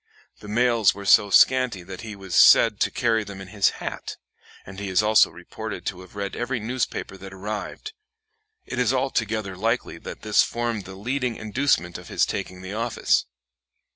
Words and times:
The 0.39 0.47
mails 0.47 0.95
were 0.95 1.05
so 1.05 1.29
scanty 1.29 1.83
that 1.83 2.01
he 2.01 2.15
was 2.15 2.33
said 2.33 2.79
to 2.79 2.89
carry 2.89 3.23
them 3.23 3.39
in 3.39 3.49
his 3.49 3.69
hat, 3.77 4.17
and 4.65 4.79
he 4.79 4.89
is 4.89 5.03
also 5.03 5.29
reported 5.29 5.85
to 5.85 6.01
have 6.01 6.15
read 6.15 6.35
every 6.35 6.59
newspaper 6.59 7.17
that 7.17 7.31
arrived; 7.31 7.93
it 8.65 8.79
is 8.79 8.93
altogether 8.95 9.55
likely 9.55 9.99
that 9.99 10.23
this 10.23 10.41
formed 10.41 10.85
the 10.85 10.95
leading 10.95 11.35
inducement 11.35 11.93
to 11.97 12.03
his 12.03 12.25
taking 12.25 12.63
the 12.63 12.73
office. 12.73 13.27